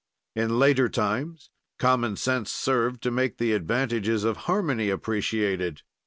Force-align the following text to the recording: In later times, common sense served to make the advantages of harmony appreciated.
In 0.35 0.57
later 0.57 0.89
times, 0.89 1.51
common 1.77 2.15
sense 2.15 2.49
served 2.51 3.03
to 3.03 3.11
make 3.11 3.37
the 3.37 3.53
advantages 3.53 4.23
of 4.23 4.35
harmony 4.49 4.89
appreciated. 4.89 5.83